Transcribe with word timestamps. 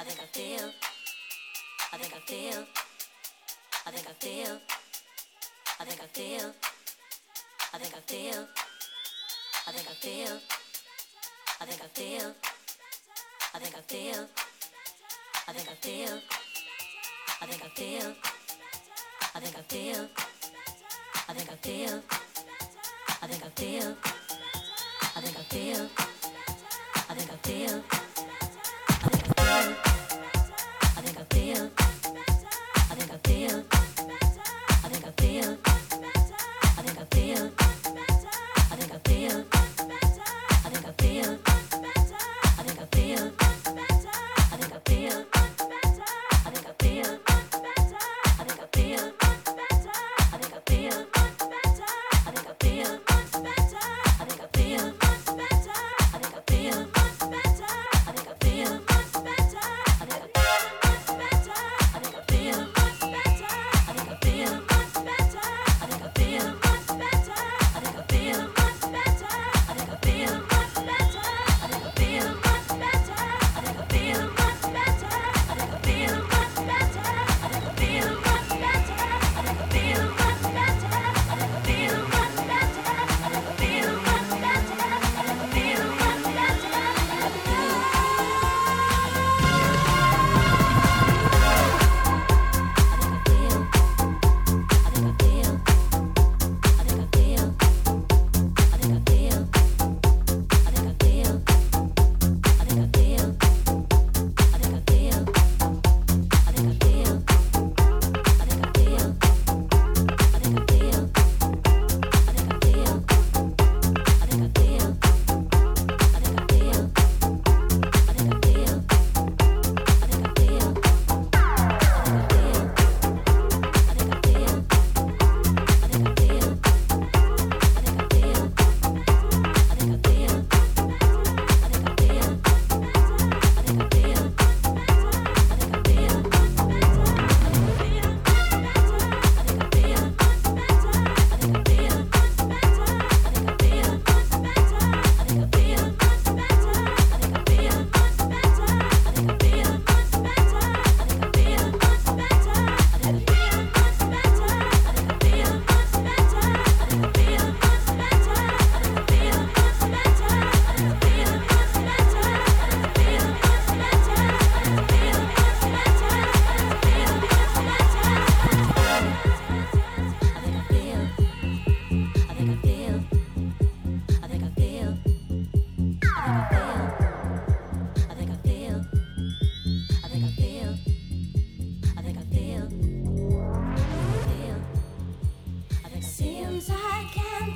I 0.00 0.02
think 0.02 0.18
I 0.18 0.24
feel. 0.32 0.70
I 1.92 1.98
think 1.98 2.14
I 2.16 2.20
feel. 2.20 2.64
I 3.86 3.90
think 3.90 4.06
I 4.08 4.12
feel. 4.24 4.58
I 5.78 5.84
think 5.84 6.00
I 6.00 6.06
feel. 6.06 6.54
I 7.74 7.78
think 7.78 7.94
I 7.94 8.00
feel. 8.00 8.46
I 9.66 9.72
think 9.72 9.90
I 9.90 9.94
feel. 10.00 10.40
I 11.60 11.66
think 11.66 11.82
I 11.84 11.88
feel. 11.92 12.34
I 13.52 13.58
think 13.58 13.76
I 13.76 13.82
feel. 13.82 14.26
I 15.46 15.52
think 15.52 15.68
I 15.68 15.74
feel. 15.74 16.18
I 17.42 17.46
think 17.46 17.62
I 17.62 17.68
feel. 17.68 18.14
I 19.34 19.40
think 19.40 19.58
I 19.58 19.62
feel. 19.68 20.08
I 21.28 21.32
think 21.34 21.50
I 21.50 21.56
feel. 21.62 22.02
I 23.20 23.26
think 23.26 23.44
I 23.44 23.50
feel. 23.52 23.94
I 25.12 25.20
think 25.20 25.36
I 25.36 25.42
feel. 25.42 25.86
I 27.04 27.14
think 27.14 27.30
I 27.30 27.36
feel. 27.44 27.80
I 29.06 29.08
think 29.08 29.28
I 29.28 29.74
feel. 29.74 29.89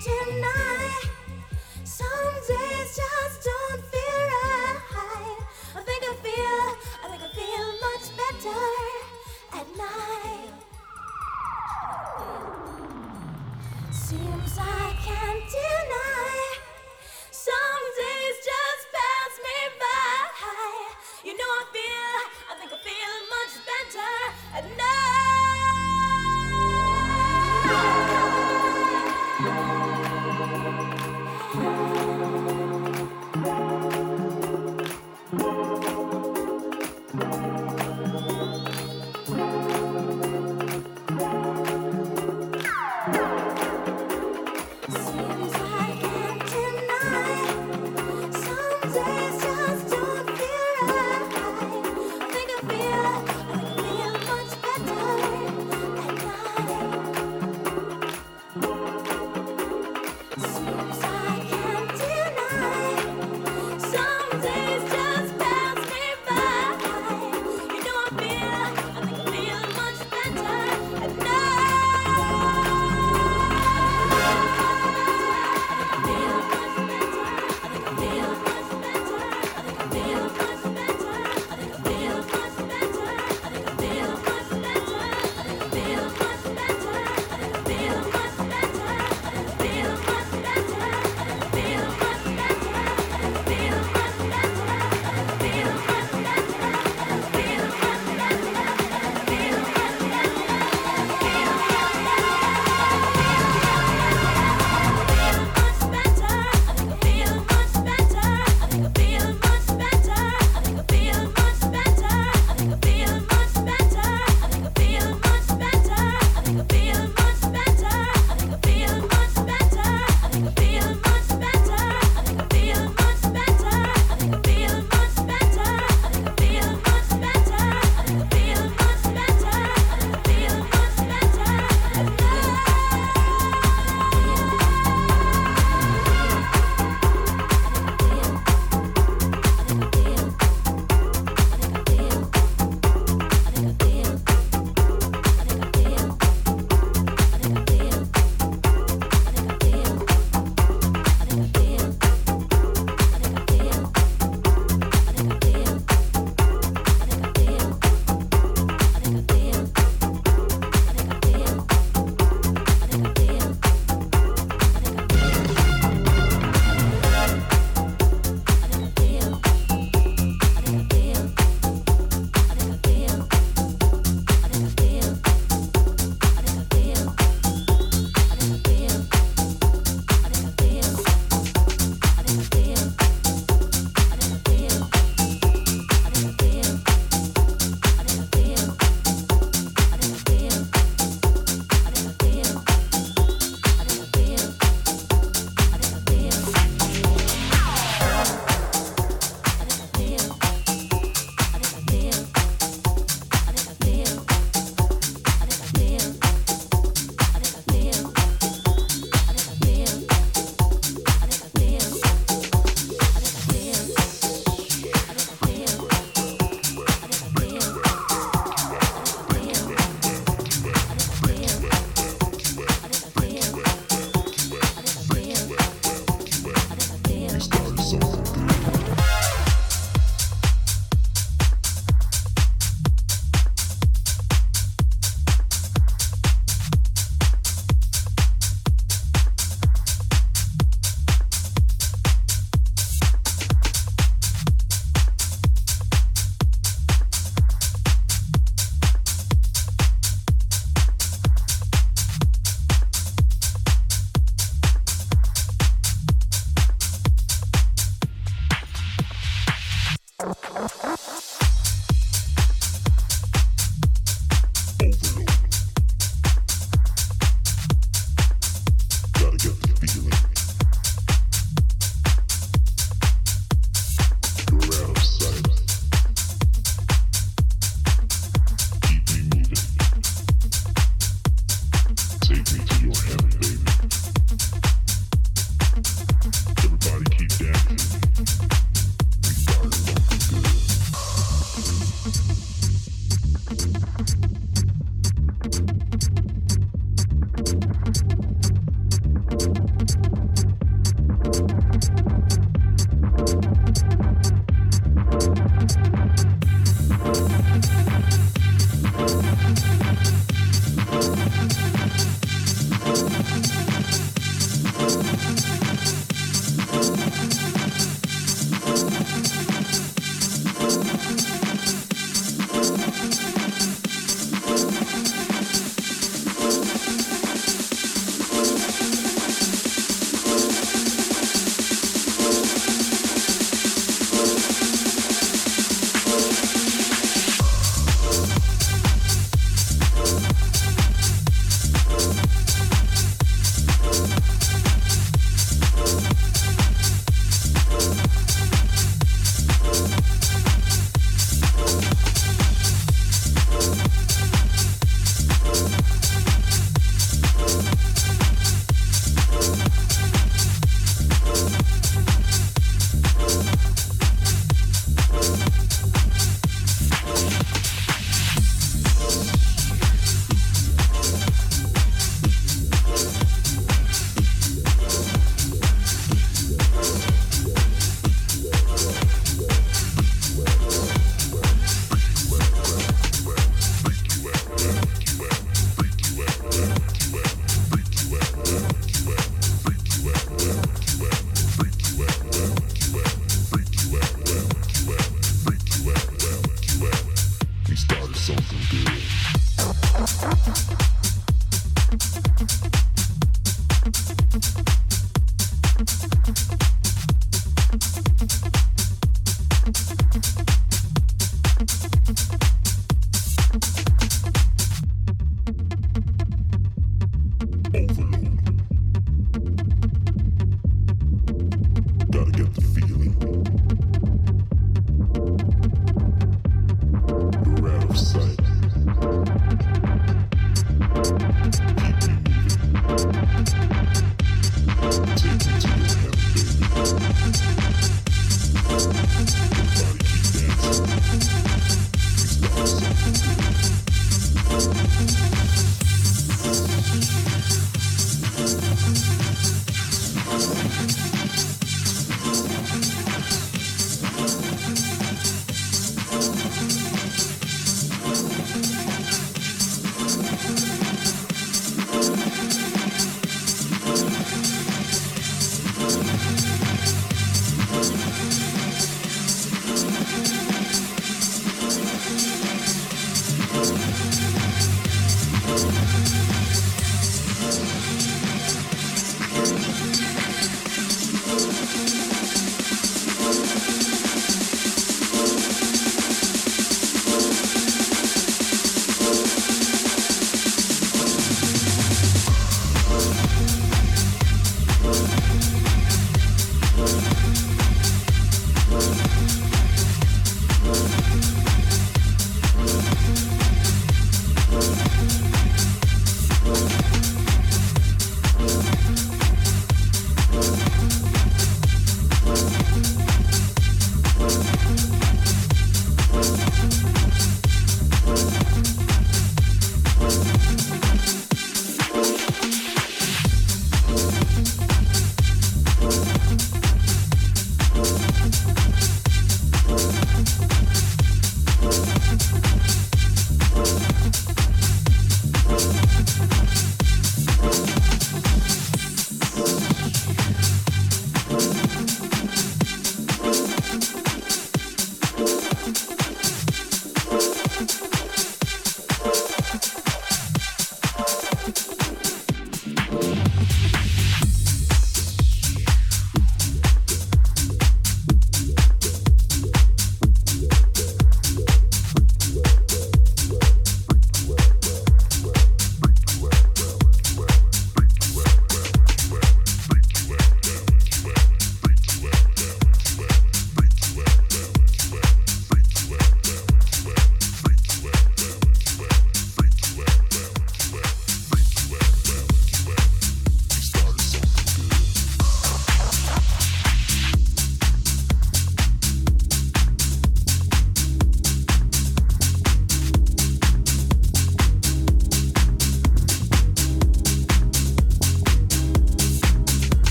tonight. 0.00 1.10
Some 1.84 2.34
days 2.48 2.96
just. 2.96 3.51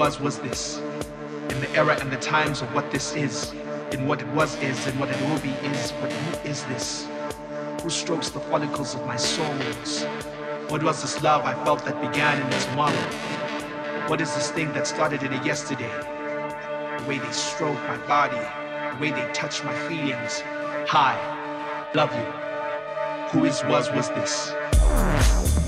Was 0.00 0.18
was 0.18 0.38
this. 0.38 0.78
In 1.50 1.60
the 1.60 1.70
era 1.76 1.94
and 2.00 2.10
the 2.10 2.16
times 2.16 2.62
of 2.62 2.74
what 2.74 2.90
this 2.90 3.14
is, 3.14 3.52
in 3.92 4.06
what 4.06 4.22
it 4.22 4.28
was 4.28 4.56
is, 4.62 4.86
and 4.86 4.98
what 4.98 5.10
it 5.10 5.20
will 5.28 5.38
be 5.40 5.50
is, 5.68 5.92
but 6.00 6.10
who 6.10 6.48
is 6.48 6.64
this? 6.72 7.06
Who 7.82 7.90
strokes 7.90 8.30
the 8.30 8.40
follicles 8.40 8.94
of 8.94 9.06
my 9.06 9.16
souls? 9.16 10.04
What 10.70 10.82
was 10.82 11.02
this 11.02 11.22
love 11.22 11.44
I 11.44 11.52
felt 11.66 11.84
that 11.84 12.00
began 12.00 12.40
in 12.40 12.46
a 12.50 12.60
tomorrow? 12.60 14.08
What 14.08 14.22
is 14.22 14.34
this 14.34 14.50
thing 14.50 14.72
that 14.72 14.86
started 14.86 15.22
in 15.22 15.34
a 15.34 15.44
yesterday? 15.44 15.92
The 16.96 17.04
way 17.06 17.18
they 17.18 17.32
stroke 17.32 17.80
my 17.86 17.98
body, 18.06 18.44
the 18.94 19.02
way 19.02 19.10
they 19.10 19.30
touch 19.34 19.62
my 19.64 19.76
feelings. 19.86 20.42
Hi, 20.88 21.14
love 21.94 22.10
you. 22.14 23.38
Who 23.38 23.44
is 23.44 23.62
was 23.64 23.92
was 23.92 24.08
this? 24.08 25.59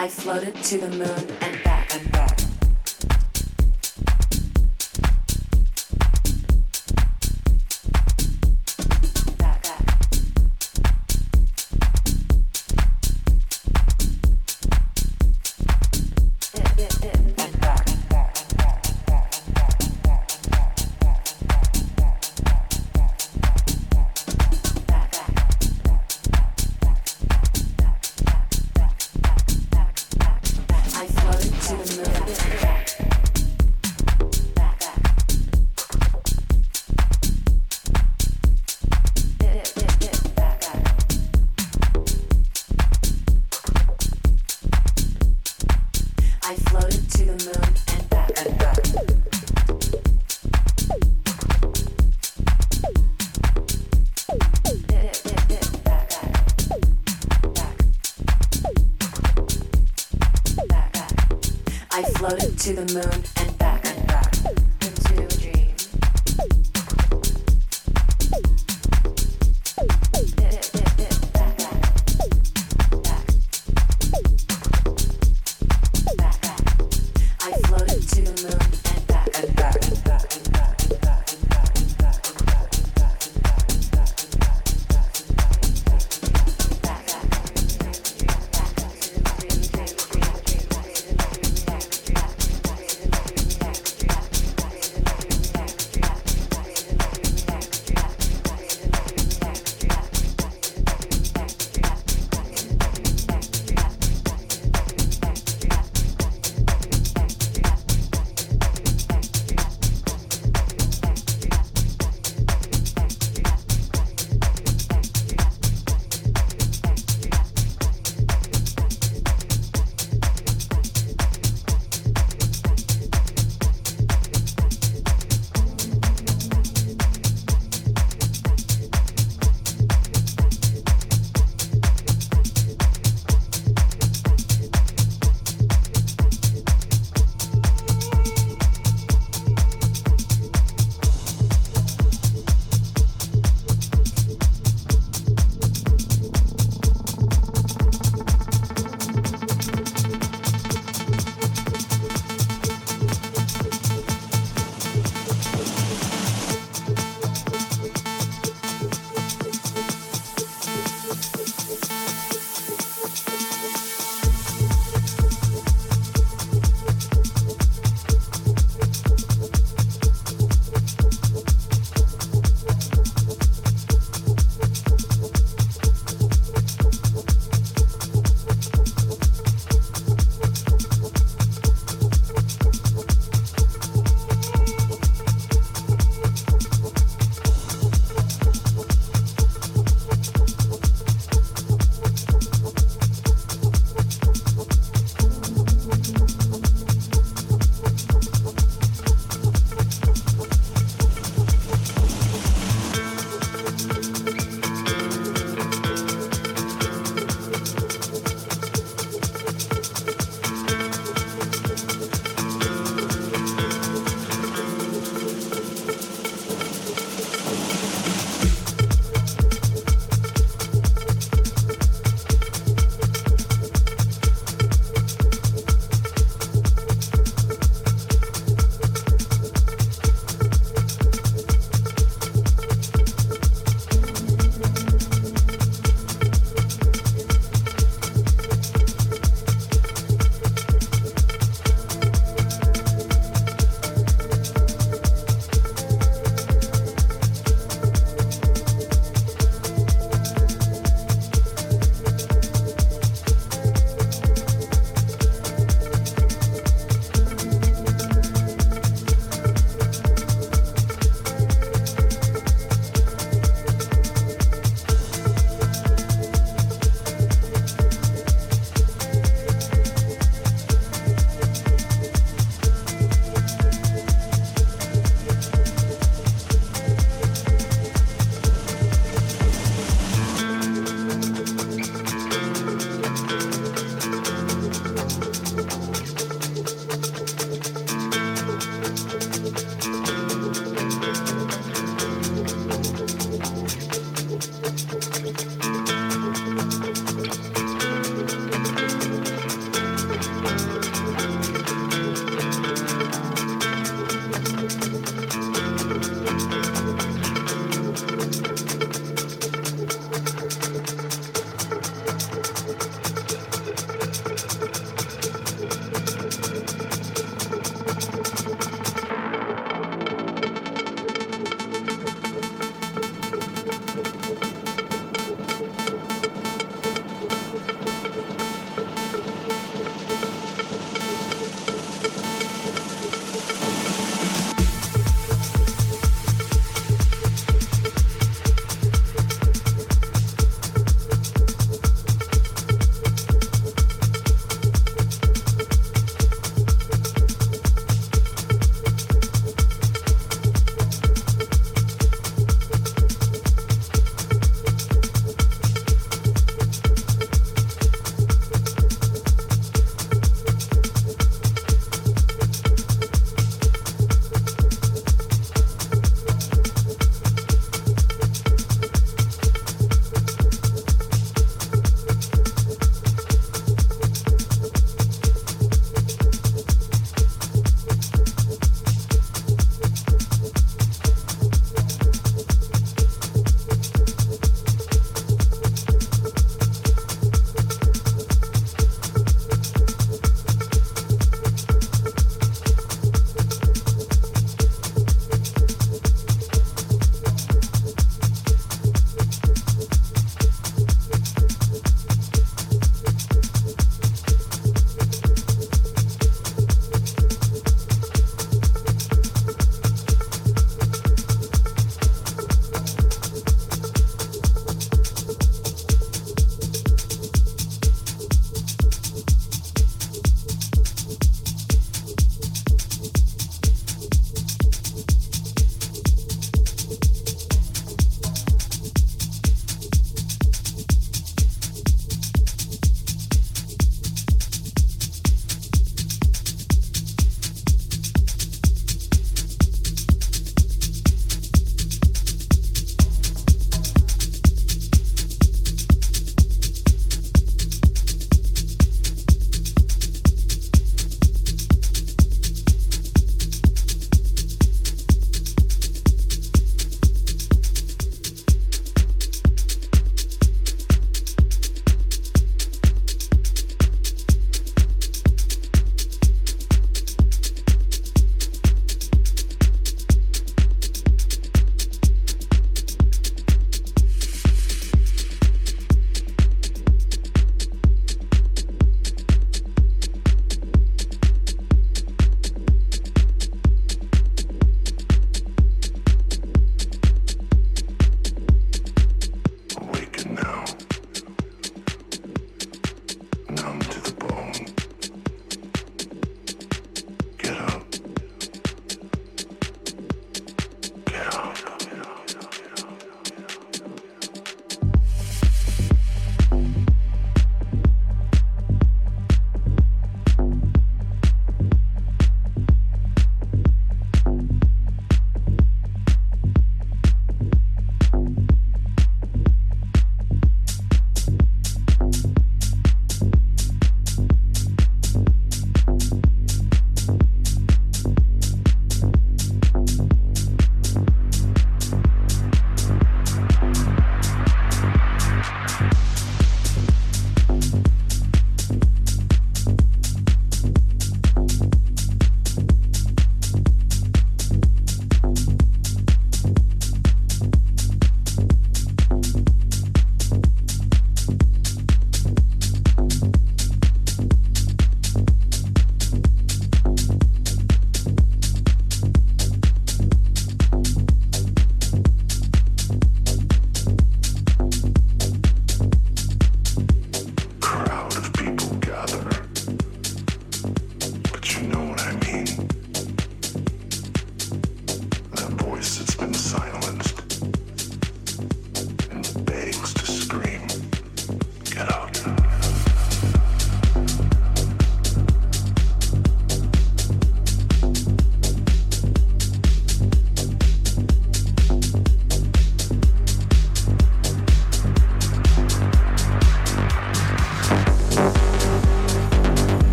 I 0.00 0.08
floated 0.08 0.56
to 0.56 0.78
the 0.78 0.88
moon 0.88 1.36
and 1.42 1.69